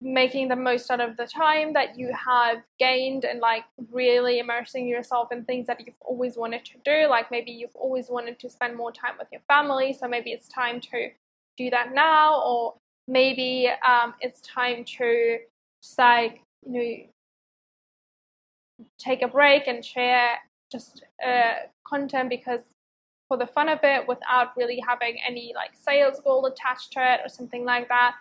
making 0.05 0.49
the 0.49 0.57
most 0.57 0.91
out 0.91 1.01
of 1.01 1.17
the 1.17 1.27
time 1.27 1.73
that 1.73 1.99
you 1.99 2.13
have 2.13 2.59
gained 2.79 3.25
and 3.25 3.41
like 3.41 3.65
really 3.91 4.39
immersing 4.39 4.87
yourself 4.87 5.33
in 5.33 5.45
things 5.47 5.67
that 5.67 5.81
you've 5.81 5.97
always 6.03 6.37
wanted 6.37 6.63
to 6.63 6.75
do. 6.85 7.09
Like 7.09 7.31
maybe 7.31 7.51
you've 7.51 7.75
always 7.75 8.11
wanted 8.11 8.39
to 8.41 8.51
spend 8.51 8.77
more 8.77 8.93
time 8.93 9.15
with 9.19 9.29
your 9.33 9.41
family, 9.49 9.97
so 9.99 10.07
maybe 10.07 10.31
it's 10.31 10.47
time 10.47 10.79
to 10.93 11.09
do 11.57 11.71
that 11.71 11.95
now, 11.95 12.43
or 12.45 12.75
maybe 13.09 13.71
um, 13.87 14.13
it's 14.21 14.43
time 14.43 14.85
to 14.85 15.39
just 15.83 15.99
like 15.99 16.43
you 16.67 16.73
know 16.73 17.07
take 18.99 19.23
a 19.23 19.29
break 19.29 19.67
and 19.67 19.83
share 19.83 20.37
just 20.71 21.03
uh, 21.27 21.55
content 21.87 22.29
because 22.29 22.61
for 23.29 23.39
the 23.39 23.47
fun 23.47 23.71
of 23.71 23.79
it 23.83 24.07
without 24.07 24.55
really 24.57 24.83
having 24.87 25.17
any 25.27 25.53
like 25.55 25.71
sales 25.81 26.21
goal 26.21 26.45
attached 26.45 26.93
to 26.93 27.15
it 27.15 27.21
or 27.25 27.29
something 27.29 27.65
like 27.65 27.89
that. 27.89 28.17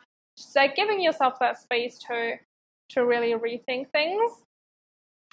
Like 0.56 0.76
giving 0.76 1.02
yourself 1.02 1.40
that 1.40 1.60
space 1.60 1.98
to 2.08 2.36
to 2.90 3.06
really 3.06 3.34
rethink 3.34 3.90
things. 3.92 4.32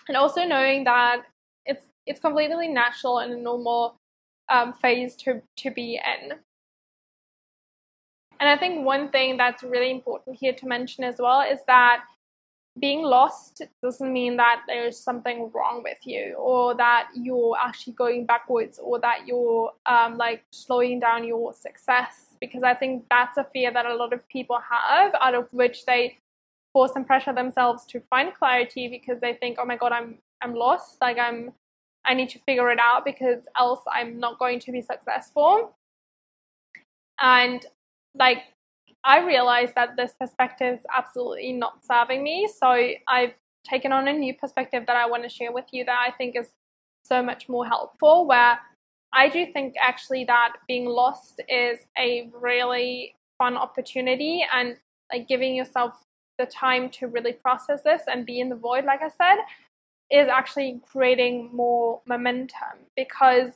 And 0.09 0.16
also 0.16 0.45
knowing 0.45 0.85
that 0.85 1.23
it's 1.66 1.87
it's 2.07 2.21
completely 2.21 2.69
natural 2.69 3.19
and 3.19 3.33
a 3.33 3.37
normal 3.37 3.97
um, 4.49 4.73
phase 4.73 5.16
to 5.16 5.42
to 5.59 5.71
be 5.71 5.95
in. 5.95 6.33
And 8.40 8.49
I 8.49 8.57
think 8.57 8.87
one 8.87 9.11
thing 9.11 9.37
that's 9.37 9.62
really 9.62 9.90
important 9.90 10.38
here 10.38 10.54
to 10.54 10.66
mention 10.66 11.04
as 11.04 11.16
well 11.19 11.42
is 11.42 11.61
that 11.66 12.04
being 12.78 13.02
lost 13.02 13.62
doesn't 13.82 14.12
mean 14.12 14.36
that 14.36 14.62
there's 14.66 14.98
something 14.98 15.50
wrong 15.52 15.82
with 15.82 15.98
you 16.04 16.34
or 16.34 16.74
that 16.76 17.08
you're 17.14 17.56
actually 17.62 17.92
going 17.94 18.24
backwards 18.24 18.78
or 18.82 19.00
that 19.00 19.26
you're 19.26 19.72
um, 19.86 20.16
like 20.16 20.44
slowing 20.50 21.00
down 21.00 21.24
your 21.24 21.52
success. 21.52 22.36
Because 22.40 22.62
i 22.62 22.72
think 22.72 23.04
that's 23.10 23.36
a 23.36 23.46
fear 23.52 23.72
that 23.72 23.86
a 23.86 23.94
lot 23.94 24.12
of 24.12 24.26
people 24.28 24.58
have 24.70 25.12
out 25.20 25.34
of 25.34 25.48
which 25.52 25.84
they 25.84 26.18
force 26.72 26.92
and 26.94 27.06
pressure 27.06 27.32
themselves 27.34 27.84
to 27.86 28.00
find 28.08 28.32
clarity 28.34 28.88
because 28.88 29.20
they 29.20 29.34
think 29.34 29.58
oh 29.60 29.64
my 29.64 29.76
god 29.76 29.92
i'm 29.92 30.18
i'm 30.40 30.54
lost. 30.54 30.98
Like 31.00 31.18
i'm 31.18 31.52
i 32.04 32.14
need 32.14 32.30
to 32.30 32.38
figure 32.46 32.70
it 32.70 32.78
out 32.78 33.04
because 33.04 33.44
else 33.58 33.80
i'm 33.92 34.18
not 34.20 34.38
going 34.38 34.60
to 34.60 34.72
be 34.72 34.80
successful. 34.80 35.76
And 37.20 37.66
like 38.14 38.38
I 39.04 39.25
realized 39.25 39.75
that 39.76 39.97
this 39.97 40.12
perspective 40.19 40.78
is 40.78 40.87
absolutely 40.95 41.52
not 41.52 41.85
serving 41.85 42.23
me. 42.23 42.49
So 42.59 42.69
I've 43.09 43.33
taken 43.64 43.92
on 43.92 44.09
a 44.09 44.12
new 44.12 44.35
perspective 44.35 44.85
that 44.87 44.97
I 44.97 45.07
want 45.07 45.23
to 45.23 45.28
share 45.28 45.52
with 45.52 45.66
you 45.73 45.85
that 45.85 45.99
I 46.07 46.11
think 46.12 46.37
is 46.37 46.50
so 47.04 47.23
much 47.23 47.49
more 47.49 47.66
helpful. 47.66 48.26
Where 48.26 48.59
I 49.12 49.28
do 49.28 49.47
think 49.52 49.75
actually 49.83 50.25
that 50.25 50.52
being 50.69 50.87
lost 50.87 51.40
is 51.49 51.80
a 51.99 52.30
really 52.38 53.14
fun 53.38 53.57
opportunity 53.57 54.45
and 54.52 54.76
like 55.12 55.26
giving 55.28 55.54
yourself 55.54 55.95
the 56.38 56.47
time 56.47 56.88
to 56.90 57.07
really 57.07 57.33
process 57.33 57.83
this 57.83 58.02
and 58.07 58.25
be 58.26 58.40
in 58.40 58.49
the 58.49 58.57
void, 58.57 58.85
like 58.85 59.00
I 59.02 59.09
said, 59.09 59.42
is 60.11 60.28
actually 60.28 60.80
creating 60.90 61.50
more 61.52 62.00
momentum 62.07 62.87
because 62.97 63.52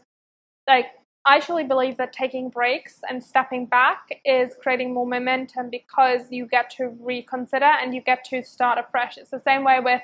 like 0.67 0.87
I 1.27 1.41
truly 1.41 1.65
believe 1.65 1.97
that 1.97 2.13
taking 2.13 2.51
breaks 2.51 3.01
and 3.09 3.25
stepping 3.25 3.65
back 3.65 4.21
is 4.27 4.55
creating 4.61 4.93
more 4.93 5.07
momentum 5.07 5.71
because 5.71 6.31
you 6.31 6.47
get 6.47 6.69
to 6.77 6.95
reconsider 7.01 7.65
and 7.65 7.95
you 7.95 8.03
get 8.03 8.25
to 8.27 8.43
start 8.43 8.79
afresh. 8.79 9.17
It's 9.17 9.31
the 9.31 9.41
same 9.41 9.65
way 9.65 9.81
with, 9.81 10.03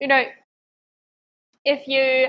you 0.00 0.08
know, 0.08 0.24
if 1.66 1.86
you, 1.86 2.28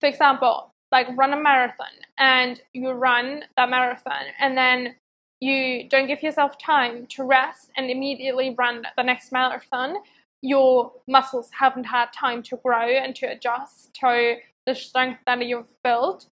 for 0.00 0.08
example, 0.08 0.72
like 0.90 1.08
run 1.16 1.34
a 1.34 1.36
marathon 1.36 1.86
and 2.18 2.60
you 2.72 2.90
run 2.90 3.44
that 3.56 3.68
marathon 3.68 4.24
and 4.40 4.56
then 4.56 4.94
you 5.40 5.86
don't 5.90 6.06
give 6.06 6.22
yourself 6.22 6.56
time 6.58 7.06
to 7.08 7.22
rest 7.22 7.70
and 7.76 7.90
immediately 7.90 8.54
run 8.58 8.82
the 8.96 9.02
next 9.02 9.30
marathon, 9.30 9.96
your 10.40 10.92
muscles 11.06 11.50
haven't 11.58 11.84
had 11.84 12.06
time 12.14 12.42
to 12.44 12.56
grow 12.64 12.88
and 12.88 13.14
to 13.16 13.26
adjust 13.26 13.92
to 13.92 14.36
the 14.66 14.74
strength 14.74 15.20
that 15.26 15.44
you've 15.44 15.68
built 15.84 16.28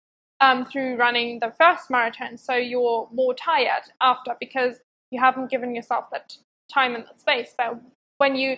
um, 0.44 0.66
through 0.66 0.96
running 0.96 1.40
the 1.40 1.52
first 1.58 1.90
marathon. 1.90 2.36
So 2.36 2.54
you're 2.54 3.08
more 3.12 3.34
tired 3.34 3.84
after 4.00 4.36
because 4.38 4.76
you 5.10 5.20
haven't 5.20 5.50
given 5.50 5.74
yourself 5.74 6.10
that 6.12 6.36
time 6.72 6.94
and 6.94 7.04
that 7.04 7.20
space. 7.20 7.54
But 7.56 7.80
when 8.18 8.36
you, 8.36 8.56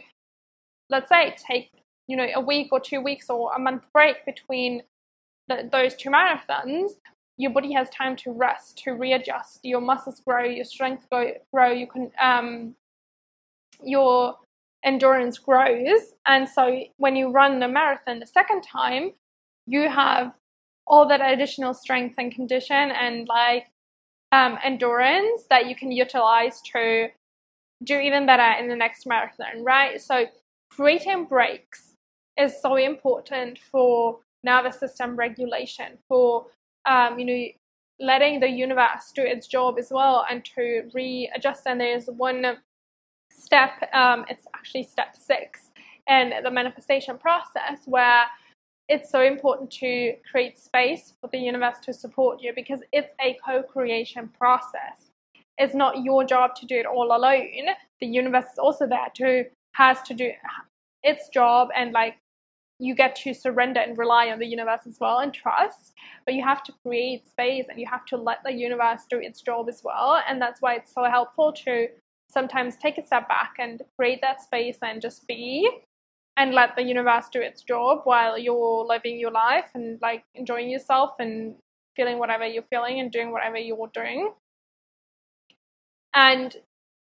let's 0.91 1.09
say, 1.09 1.37
take 1.47 1.71
you 2.09 2.17
know 2.17 2.27
a 2.35 2.41
week 2.41 2.69
or 2.73 2.81
two 2.81 3.01
weeks 3.01 3.31
or 3.31 3.53
a 3.55 3.59
month 3.59 3.85
break 3.93 4.25
between 4.25 4.83
the, 5.49 5.69
those 5.71 5.95
two 5.95 6.11
marathons, 6.11 6.93
your 7.37 7.53
body 7.53 7.73
has 7.73 7.89
time 7.91 8.17
to 8.17 8.33
rest, 8.33 8.79
to 8.85 8.93
readjust. 8.93 9.61
Your 9.63 9.81
muscles 9.81 10.21
grow, 10.27 10.45
your 10.45 10.65
strength 10.65 11.07
go, 11.11 11.33
grow. 11.53 11.71
You 11.71 11.87
can 11.87 12.11
um, 12.21 12.75
your 13.83 14.37
endurance 14.85 15.39
grows, 15.39 16.15
and 16.27 16.49
so 16.49 16.81
when 16.97 17.15
you 17.15 17.31
run 17.31 17.61
the 17.61 17.69
marathon 17.69 18.19
the 18.19 18.27
second 18.27 18.63
time, 18.63 19.13
you 19.67 19.89
have 19.89 20.33
all 20.87 21.09
that 21.09 21.21
additional 21.21 21.75
strength 21.75 22.15
and 22.19 22.35
condition 22.35 22.91
and 22.91 23.27
like 23.29 23.67
um, 24.33 24.59
endurance 24.65 25.45
that 25.51 25.67
you 25.67 25.75
can 25.75 25.91
utilize 25.91 26.61
to 26.73 27.09
do 27.83 27.99
even 27.99 28.27
better 28.27 28.59
in 28.59 28.69
the 28.69 28.77
next 28.77 29.07
marathon, 29.07 29.63
right? 29.63 30.01
So 30.01 30.27
creating 30.71 31.27
breaks 31.27 31.95
is 32.39 32.61
so 32.61 32.77
important 32.77 33.59
for 33.59 34.21
nervous 34.45 34.79
system 34.79 35.17
regulation, 35.17 35.99
for 36.09 36.47
um, 36.87 37.19
you 37.19 37.25
know 37.25 37.47
letting 37.99 38.41
the 38.41 38.49
universe 38.49 39.11
do 39.15 39.23
its 39.23 39.47
job 39.47 39.77
as 39.79 39.89
well, 39.91 40.25
and 40.31 40.45
to 40.57 40.91
readjust. 40.95 41.63
And 41.67 41.81
there's 41.81 42.07
one 42.07 42.59
step. 43.31 43.71
Um, 43.93 44.25
it's 44.29 44.47
actually 44.55 44.85
step 44.85 45.17
six 45.17 45.71
in 46.09 46.33
the 46.43 46.51
manifestation 46.51 47.19
process 47.19 47.81
where 47.87 48.25
it's 48.89 49.11
so 49.11 49.21
important 49.21 49.71
to 49.71 50.15
create 50.31 50.59
space 50.59 51.15
for 51.21 51.29
the 51.33 51.39
universe 51.39 51.79
to 51.83 51.93
support 51.93 52.41
you 52.41 52.53
because 52.55 52.81
it's 52.93 53.13
a 53.21 53.37
co 53.45 53.63
creation 53.63 54.29
process. 54.39 55.13
It's 55.59 55.75
not 55.75 56.05
your 56.05 56.25
job 56.25 56.55
to 56.57 56.67
do 56.67 56.77
it 56.77 56.87
all 56.87 57.17
alone. 57.17 57.67
The 58.01 58.07
universe 58.07 58.47
is 58.53 58.59
also 58.59 58.87
there 58.87 59.09
to, 59.17 59.45
has 59.73 60.03
to 60.03 60.15
do 60.15 60.31
its 61.03 61.29
job 61.31 61.69
and 61.75 61.93
like 61.93 62.17
you 62.79 62.95
get 62.95 63.17
to 63.17 63.33
surrender 63.33 63.81
and 63.81 63.97
rely 63.97 64.31
on 64.31 64.39
the 64.39 64.47
universe 64.47 64.83
as 64.87 64.99
well 65.01 65.19
and 65.19 65.33
trust. 65.33 65.95
But 66.27 66.35
you 66.35 66.45
have 66.45 66.63
to 66.65 66.75
create 66.85 67.27
space 67.27 67.67
and 67.71 67.81
you 67.81 67.87
have 67.91 68.05
to 68.07 68.17
let 68.17 68.39
the 68.45 68.53
universe 68.53 69.03
do 69.09 69.19
its 69.19 69.41
job 69.41 69.69
as 69.69 69.81
well. 69.83 70.23
And 70.29 70.41
that's 70.41 70.61
why 70.61 70.75
it's 70.75 70.93
so 70.93 71.05
helpful 71.05 71.53
to 71.65 71.89
sometimes 72.29 72.77
take 72.77 72.99
a 72.99 73.07
step 73.07 73.29
back 73.29 73.55
and 73.59 73.83
create 73.99 74.21
that 74.21 74.43
space 74.43 74.79
and 74.83 75.01
just 75.01 75.27
be 75.27 75.69
and 76.37 76.53
let 76.53 76.77
the 76.77 76.83
universe 76.83 77.27
do 77.33 77.41
its 77.41 77.63
job 77.63 78.01
while 78.05 78.39
you're 78.39 78.85
living 78.85 79.19
your 79.19 79.31
life 79.31 79.71
and 79.75 79.99
like 80.03 80.25
enjoying 80.35 80.69
yourself 80.69 81.15
and 81.19 81.55
feeling 81.95 82.19
whatever 82.19 82.47
you're 82.47 82.63
feeling 82.69 83.01
and 83.01 83.11
doing 83.11 83.33
whatever 83.33 83.57
you're 83.57 83.91
doing. 83.95 84.33
And 86.15 86.55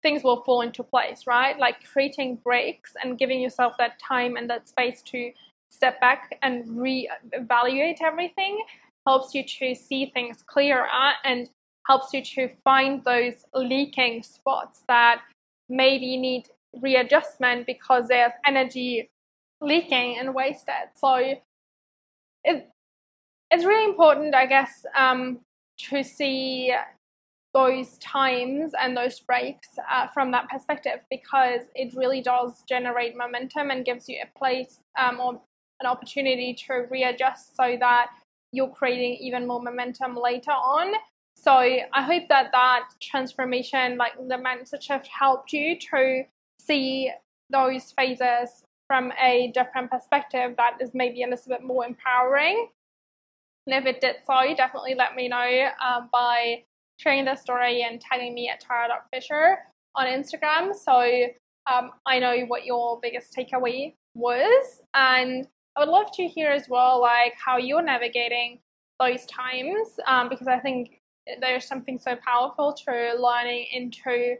things 0.01 0.23
will 0.23 0.43
fall 0.43 0.61
into 0.61 0.83
place, 0.83 1.25
right? 1.27 1.57
Like 1.59 1.83
creating 1.91 2.39
breaks 2.43 2.93
and 3.03 3.17
giving 3.19 3.39
yourself 3.39 3.73
that 3.77 3.99
time 3.99 4.35
and 4.35 4.49
that 4.49 4.67
space 4.67 5.01
to 5.03 5.31
step 5.69 5.99
back 6.01 6.37
and 6.41 6.81
re-evaluate 6.81 7.99
everything 8.01 8.63
helps 9.05 9.33
you 9.33 9.43
to 9.43 9.75
see 9.75 10.11
things 10.13 10.43
clearer 10.45 10.87
and 11.23 11.49
helps 11.87 12.13
you 12.13 12.23
to 12.23 12.49
find 12.63 13.03
those 13.03 13.45
leaking 13.53 14.23
spots 14.23 14.83
that 14.87 15.21
maybe 15.67 16.17
need 16.17 16.47
readjustment 16.81 17.65
because 17.65 18.07
there's 18.07 18.31
energy 18.45 19.09
leaking 19.61 20.17
and 20.17 20.33
wasted. 20.33 20.89
So 20.95 21.35
it, 22.43 22.69
it's 23.51 23.65
really 23.65 23.85
important, 23.85 24.35
I 24.35 24.45
guess, 24.45 24.85
um, 24.95 25.39
to 25.89 26.03
see 26.03 26.73
those 27.53 27.97
times 27.97 28.73
and 28.79 28.95
those 28.95 29.19
breaks 29.19 29.69
uh, 29.91 30.07
from 30.07 30.31
that 30.31 30.47
perspective 30.49 30.99
because 31.09 31.61
it 31.73 31.93
really 31.95 32.21
does 32.21 32.63
generate 32.67 33.17
momentum 33.17 33.71
and 33.71 33.83
gives 33.83 34.07
you 34.07 34.17
a 34.23 34.37
place 34.37 34.81
um, 34.99 35.19
or 35.19 35.41
an 35.81 35.87
opportunity 35.87 36.53
to 36.53 36.85
readjust 36.91 37.55
so 37.55 37.75
that 37.79 38.11
you're 38.51 38.69
creating 38.69 39.17
even 39.19 39.47
more 39.47 39.61
momentum 39.61 40.15
later 40.15 40.51
on. 40.51 40.93
So 41.35 41.51
I 41.51 42.03
hope 42.03 42.23
that 42.29 42.51
that 42.51 42.89
transformation, 43.01 43.97
like 43.97 44.15
the 44.15 44.35
mindset 44.35 44.81
shift, 44.81 45.07
helped 45.07 45.53
you 45.53 45.79
to 45.91 46.23
see 46.59 47.11
those 47.49 47.91
phases 47.93 48.63
from 48.89 49.13
a 49.21 49.51
different 49.53 49.91
perspective 49.91 50.55
that 50.57 50.77
is 50.81 50.91
maybe 50.95 51.21
a 51.21 51.27
little 51.27 51.47
bit 51.47 51.63
more 51.63 51.85
empowering. 51.85 52.69
And 53.67 53.75
if 53.75 53.85
it 53.85 54.01
did 54.01 54.15
so, 54.25 54.55
definitely 54.57 54.95
let 54.95 55.15
me 55.15 55.27
know 55.27 55.69
um, 55.85 56.09
by 56.11 56.63
sharing 56.97 57.25
the 57.25 57.35
story 57.35 57.83
and 57.83 58.01
tagging 58.01 58.33
me 58.33 58.49
at 58.49 58.59
tara.fischer 58.59 59.59
on 59.95 60.07
Instagram. 60.07 60.73
So 60.75 61.27
um, 61.71 61.91
I 62.07 62.17
know 62.17 62.45
what 62.47 62.65
your 62.65 62.99
biggest 62.99 63.35
takeaway 63.35 63.93
was. 64.15 64.81
And 64.95 65.47
I 65.77 65.81
would 65.81 65.89
love 65.89 66.11
to 66.13 66.27
hear 66.27 66.49
as 66.49 66.67
well, 66.67 66.99
like 66.99 67.33
how 67.37 67.57
you're 67.57 67.83
navigating 67.83 68.59
those 68.99 69.25
times, 69.27 69.99
um, 70.07 70.29
because 70.29 70.47
I 70.47 70.59
think 70.59 70.99
there's 71.39 71.65
something 71.65 71.99
so 71.99 72.15
powerful 72.25 72.73
to 72.85 73.15
learning 73.19 73.67
into, 73.71 74.35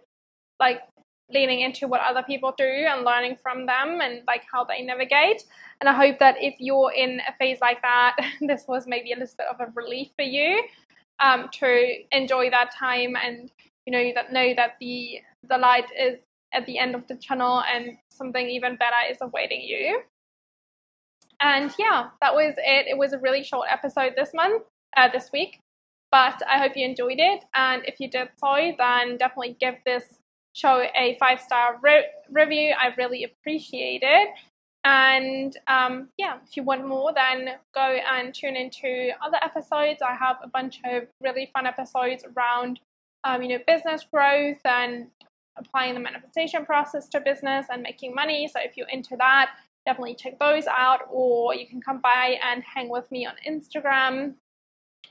like 0.59 0.81
leaning 1.31 1.61
into 1.61 1.87
what 1.87 2.01
other 2.01 2.23
people 2.23 2.53
do 2.57 2.63
and 2.63 3.05
learning 3.05 3.37
from 3.41 3.65
them 3.65 3.99
and 4.01 4.21
like 4.27 4.43
how 4.51 4.63
they 4.63 4.81
navigate. 4.81 5.43
And 5.79 5.87
I 5.89 5.93
hope 5.93 6.19
that 6.19 6.35
if 6.39 6.55
you're 6.59 6.91
in 6.91 7.21
a 7.27 7.33
phase 7.37 7.59
like 7.61 7.81
that, 7.81 8.15
this 8.41 8.65
was 8.67 8.87
maybe 8.87 9.11
a 9.11 9.17
little 9.17 9.35
bit 9.37 9.47
of 9.47 9.59
a 9.59 9.71
relief 9.75 10.09
for 10.15 10.23
you 10.23 10.63
um, 11.19 11.49
to 11.59 11.93
enjoy 12.11 12.49
that 12.49 12.71
time 12.73 13.15
and 13.15 13.51
you 13.85 13.91
know 13.91 14.11
that 14.13 14.31
know 14.31 14.53
that 14.55 14.75
the 14.79 15.19
the 15.47 15.57
light 15.57 15.85
is 15.97 16.19
at 16.53 16.65
the 16.65 16.77
end 16.77 16.95
of 16.95 17.07
the 17.07 17.15
tunnel 17.15 17.63
and 17.73 17.97
something 18.09 18.47
even 18.47 18.75
better 18.75 18.95
is 19.09 19.17
awaiting 19.21 19.61
you. 19.61 20.01
And 21.41 21.73
yeah, 21.79 22.09
that 22.21 22.33
was 22.33 22.55
it. 22.57 22.87
It 22.87 22.97
was 22.97 23.13
a 23.13 23.19
really 23.19 23.43
short 23.43 23.67
episode 23.71 24.13
this 24.15 24.31
month, 24.33 24.63
uh, 24.97 25.09
this 25.11 25.29
week, 25.31 25.61
but 26.11 26.41
I 26.49 26.57
hope 26.57 26.73
you 26.75 26.85
enjoyed 26.85 27.19
it. 27.19 27.45
And 27.53 27.83
if 27.85 27.99
you 27.99 28.09
did 28.09 28.29
so, 28.37 28.73
then 28.77 29.17
definitely 29.17 29.55
give 29.59 29.75
this 29.85 30.18
show 30.53 30.83
a 30.95 31.17
five 31.19 31.39
star 31.39 31.79
re- 31.81 32.09
review. 32.29 32.73
I 32.79 32.93
really 32.97 33.23
appreciate 33.23 34.01
it. 34.03 34.29
And 34.85 35.55
um, 35.67 36.09
yeah, 36.17 36.37
if 36.47 36.55
you 36.55 36.63
want 36.63 36.87
more, 36.87 37.13
then 37.13 37.49
go 37.75 37.81
and 37.81 38.33
tune 38.33 38.55
into 38.55 39.11
other 39.25 39.37
episodes. 39.41 40.01
I 40.01 40.15
have 40.15 40.37
a 40.41 40.47
bunch 40.47 40.79
of 40.85 41.03
really 41.21 41.49
fun 41.53 41.65
episodes 41.65 42.23
around, 42.35 42.79
um, 43.25 43.43
you 43.43 43.49
know, 43.49 43.63
business 43.67 44.05
growth 44.11 44.61
and 44.63 45.07
applying 45.57 45.93
the 45.93 45.99
manifestation 45.99 46.65
process 46.65 47.09
to 47.09 47.19
business 47.19 47.67
and 47.69 47.83
making 47.83 48.15
money. 48.15 48.49
So 48.51 48.61
if 48.63 48.77
you're 48.77 48.87
into 48.87 49.17
that, 49.17 49.51
definitely 49.85 50.15
check 50.15 50.39
those 50.39 50.65
out. 50.67 51.01
Or 51.11 51.53
you 51.53 51.67
can 51.67 51.81
come 51.81 51.99
by 51.99 52.39
and 52.43 52.63
hang 52.63 52.89
with 52.89 53.11
me 53.11 53.25
on 53.25 53.33
Instagram. 53.47 54.35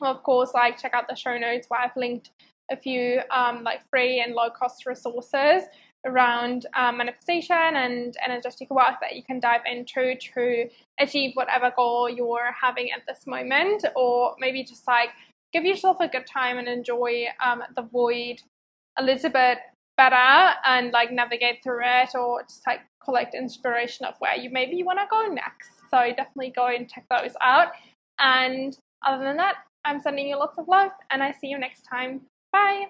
of 0.00 0.22
course, 0.22 0.54
like 0.54 0.80
check 0.80 0.94
out 0.94 1.08
the 1.08 1.14
show 1.14 1.36
notes 1.36 1.68
where 1.68 1.80
I've 1.80 1.96
linked 1.96 2.30
a 2.70 2.76
few 2.76 3.20
um, 3.30 3.64
like 3.64 3.80
free 3.88 4.20
and 4.20 4.34
low 4.34 4.50
cost 4.50 4.86
resources 4.86 5.64
around 6.06 6.66
um, 6.76 6.98
manifestation 6.98 7.56
and 7.56 8.16
energetic 8.24 8.70
work 8.70 8.94
that 9.00 9.16
you 9.16 9.22
can 9.22 9.40
dive 9.40 9.62
into 9.66 10.14
to 10.14 10.68
achieve 11.00 11.32
whatever 11.34 11.72
goal 11.74 12.08
you're 12.08 12.52
having 12.60 12.90
at 12.92 13.02
this 13.08 13.26
moment, 13.26 13.84
or 13.96 14.36
maybe 14.38 14.62
just 14.62 14.86
like 14.86 15.10
give 15.52 15.64
yourself 15.64 15.96
a 16.00 16.08
good 16.08 16.26
time 16.26 16.58
and 16.58 16.68
enjoy 16.68 17.24
um, 17.44 17.62
the 17.74 17.82
void 17.82 18.40
a 18.96 19.02
little 19.02 19.30
bit 19.30 19.58
better 19.96 20.54
and 20.64 20.92
like 20.92 21.10
navigate 21.10 21.62
through 21.64 21.80
it, 21.82 22.10
or 22.14 22.42
just 22.42 22.64
like 22.66 22.80
collect 23.02 23.34
inspiration 23.34 24.06
of 24.06 24.14
where 24.20 24.36
you 24.36 24.50
maybe 24.50 24.82
want 24.82 24.98
to 24.98 25.06
go 25.10 25.26
next. 25.26 25.70
So 25.90 25.98
definitely 26.16 26.52
go 26.54 26.66
and 26.66 26.88
check 26.88 27.06
those 27.10 27.34
out. 27.40 27.68
And 28.20 28.78
other 29.04 29.24
than 29.24 29.36
that, 29.38 29.56
I'm 29.84 30.00
sending 30.00 30.28
you 30.28 30.36
lots 30.38 30.58
of 30.58 30.68
love, 30.68 30.92
and 31.10 31.22
I 31.22 31.32
see 31.32 31.48
you 31.48 31.58
next 31.58 31.82
time. 31.82 32.20
Bye. 32.52 32.86